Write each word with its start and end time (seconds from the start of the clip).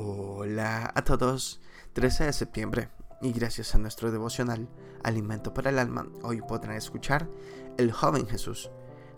Hola 0.00 0.92
a 0.94 1.02
todos, 1.02 1.60
13 1.94 2.26
de 2.26 2.32
septiembre 2.32 2.88
y 3.20 3.32
gracias 3.32 3.74
a 3.74 3.78
nuestro 3.78 4.12
devocional 4.12 4.68
Alimento 5.02 5.52
para 5.52 5.70
el 5.70 5.78
Alma, 5.80 6.06
hoy 6.22 6.40
podrán 6.40 6.76
escuchar 6.76 7.28
El 7.78 7.90
joven 7.90 8.28
Jesús. 8.28 8.70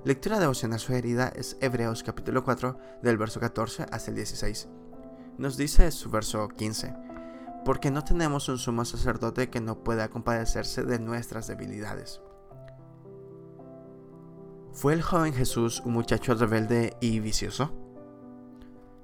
Lectura 0.06 0.40
devocional 0.40 0.80
sugerida 0.80 1.28
es 1.36 1.58
Hebreos 1.60 2.02
capítulo 2.02 2.44
4 2.44 2.78
del 3.02 3.18
verso 3.18 3.40
14 3.40 3.88
hasta 3.92 4.10
el 4.10 4.16
16. 4.16 4.68
Nos 5.36 5.58
dice 5.58 5.90
su 5.90 6.08
verso 6.08 6.48
15, 6.48 6.94
porque 7.66 7.90
no 7.90 8.02
tenemos 8.02 8.48
un 8.48 8.56
sumo 8.56 8.86
sacerdote 8.86 9.50
que 9.50 9.60
no 9.60 9.84
pueda 9.84 10.08
compadecerse 10.08 10.84
de 10.84 10.98
nuestras 10.98 11.46
debilidades. 11.46 12.22
¿Fue 14.72 14.94
el 14.94 15.02
joven 15.02 15.34
Jesús 15.34 15.82
un 15.84 15.92
muchacho 15.92 16.32
rebelde 16.32 16.96
y 17.02 17.20
vicioso? 17.20 17.89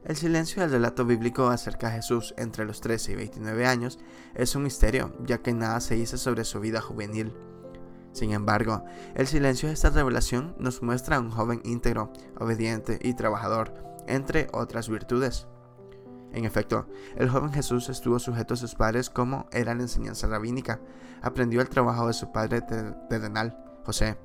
El 0.06 0.14
silencio 0.14 0.62
del 0.62 0.70
relato 0.70 1.04
bíblico 1.04 1.48
acerca 1.48 1.88
de 1.88 1.96
Jesús 1.96 2.32
entre 2.38 2.64
los 2.64 2.80
13 2.80 3.10
y 3.10 3.14
29 3.16 3.66
años 3.66 3.98
es 4.36 4.54
un 4.54 4.62
misterio, 4.62 5.12
ya 5.24 5.38
que 5.38 5.52
nada 5.52 5.80
se 5.80 5.96
dice 5.96 6.16
sobre 6.16 6.44
su 6.44 6.60
vida 6.60 6.80
juvenil. 6.80 7.34
Sin 8.12 8.30
embargo, 8.30 8.84
el 9.16 9.26
silencio 9.26 9.66
de 9.66 9.74
esta 9.74 9.90
revelación 9.90 10.54
nos 10.60 10.80
muestra 10.80 11.16
a 11.16 11.20
un 11.20 11.32
joven 11.32 11.60
íntegro, 11.64 12.12
obediente 12.38 13.00
y 13.02 13.14
trabajador, 13.14 13.74
entre 14.06 14.46
otras 14.52 14.88
virtudes. 14.88 15.48
En 16.32 16.44
efecto, 16.44 16.86
el 17.16 17.28
joven 17.28 17.52
Jesús 17.52 17.88
estuvo 17.88 18.20
sujeto 18.20 18.54
a 18.54 18.58
sus 18.58 18.76
padres 18.76 19.10
como 19.10 19.48
era 19.50 19.74
la 19.74 19.82
enseñanza 19.82 20.28
rabínica, 20.28 20.78
aprendió 21.20 21.60
el 21.60 21.68
trabajo 21.68 22.06
de 22.06 22.12
su 22.12 22.30
padre 22.30 22.62
terrenal, 23.10 23.58
José, 23.84 24.16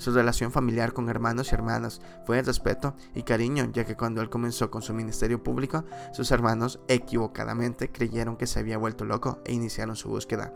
su 0.00 0.12
relación 0.12 0.50
familiar 0.50 0.94
con 0.94 1.10
hermanos 1.10 1.52
y 1.52 1.54
hermanas 1.54 2.00
fue 2.24 2.36
de 2.36 2.42
respeto 2.42 2.96
y 3.14 3.22
cariño, 3.22 3.70
ya 3.70 3.84
que 3.84 3.96
cuando 3.96 4.22
él 4.22 4.30
comenzó 4.30 4.70
con 4.70 4.80
su 4.80 4.94
ministerio 4.94 5.42
público, 5.42 5.84
sus 6.12 6.30
hermanos 6.30 6.80
equivocadamente 6.88 7.92
creyeron 7.92 8.36
que 8.36 8.46
se 8.46 8.60
había 8.60 8.78
vuelto 8.78 9.04
loco 9.04 9.42
e 9.44 9.52
iniciaron 9.52 9.96
su 9.96 10.08
búsqueda. 10.08 10.54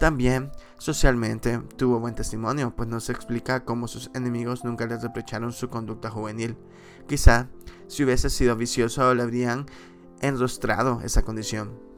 También, 0.00 0.50
socialmente, 0.78 1.60
tuvo 1.76 2.00
buen 2.00 2.16
testimonio, 2.16 2.74
pues 2.74 2.88
no 2.88 2.98
se 2.98 3.12
explica 3.12 3.64
cómo 3.64 3.86
sus 3.86 4.10
enemigos 4.14 4.64
nunca 4.64 4.86
les 4.86 5.02
reprocharon 5.02 5.52
su 5.52 5.68
conducta 5.68 6.10
juvenil. 6.10 6.56
Quizá, 7.06 7.48
si 7.86 8.02
hubiese 8.02 8.28
sido 8.28 8.56
vicioso, 8.56 9.14
le 9.14 9.22
habrían 9.22 9.66
enrostrado 10.20 11.00
esa 11.04 11.22
condición. 11.22 11.91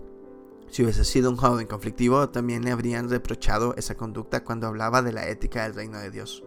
Si 0.70 0.82
hubiese 0.82 1.04
sido 1.04 1.30
un 1.30 1.36
joven 1.36 1.66
conflictivo, 1.66 2.28
también 2.30 2.64
le 2.64 2.72
habrían 2.72 3.08
reprochado 3.08 3.74
esa 3.76 3.96
conducta 3.96 4.42
cuando 4.44 4.66
hablaba 4.66 5.02
de 5.02 5.12
la 5.12 5.28
ética 5.28 5.62
del 5.62 5.74
reino 5.74 5.98
de 5.98 6.10
Dios. 6.10 6.44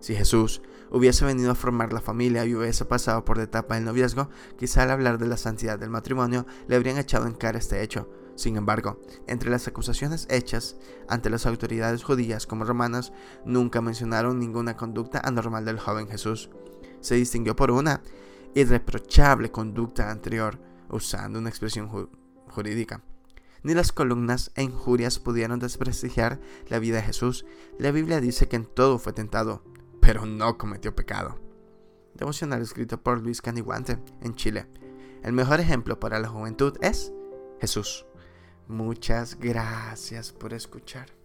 Si 0.00 0.14
Jesús 0.14 0.60
hubiese 0.90 1.24
venido 1.24 1.50
a 1.50 1.54
formar 1.54 1.94
la 1.94 2.02
familia 2.02 2.44
y 2.44 2.54
hubiese 2.54 2.84
pasado 2.84 3.24
por 3.24 3.38
la 3.38 3.44
etapa 3.44 3.74
del 3.74 3.84
noviazgo, 3.84 4.28
quizá 4.58 4.82
al 4.82 4.90
hablar 4.90 5.16
de 5.16 5.26
la 5.26 5.38
santidad 5.38 5.78
del 5.78 5.88
matrimonio 5.88 6.44
le 6.68 6.76
habrían 6.76 6.98
echado 6.98 7.26
en 7.26 7.32
cara 7.32 7.58
este 7.58 7.82
hecho. 7.82 8.06
Sin 8.36 8.56
embargo, 8.56 9.00
entre 9.26 9.48
las 9.48 9.66
acusaciones 9.66 10.26
hechas 10.28 10.76
ante 11.08 11.30
las 11.30 11.46
autoridades 11.46 12.02
judías 12.02 12.46
como 12.46 12.64
romanas, 12.64 13.12
nunca 13.46 13.80
mencionaron 13.80 14.38
ninguna 14.38 14.76
conducta 14.76 15.20
anormal 15.24 15.64
del 15.64 15.78
joven 15.78 16.06
Jesús. 16.06 16.50
Se 17.00 17.14
distinguió 17.14 17.56
por 17.56 17.70
una 17.70 18.02
irreprochable 18.54 19.50
conducta 19.50 20.10
anterior, 20.10 20.58
usando 20.90 21.38
una 21.38 21.48
expresión 21.48 21.88
jurídica. 22.54 23.02
Ni 23.62 23.74
las 23.74 23.92
columnas 23.92 24.52
e 24.54 24.62
injurias 24.62 25.18
pudieron 25.18 25.58
desprestigiar 25.58 26.40
la 26.68 26.78
vida 26.78 26.96
de 26.96 27.02
Jesús. 27.02 27.46
La 27.78 27.90
Biblia 27.90 28.20
dice 28.20 28.46
que 28.48 28.56
en 28.56 28.66
todo 28.66 28.98
fue 28.98 29.12
tentado, 29.12 29.64
pero 30.00 30.26
no 30.26 30.58
cometió 30.58 30.94
pecado. 30.94 31.40
Devocional 32.14 32.62
escrito 32.62 33.02
por 33.02 33.20
Luis 33.20 33.42
Caniguante 33.42 33.98
en 34.20 34.34
Chile. 34.34 34.66
El 35.22 35.32
mejor 35.32 35.60
ejemplo 35.60 35.98
para 35.98 36.20
la 36.20 36.28
juventud 36.28 36.76
es 36.82 37.12
Jesús. 37.60 38.06
Muchas 38.68 39.38
gracias 39.38 40.32
por 40.32 40.52
escuchar. 40.52 41.23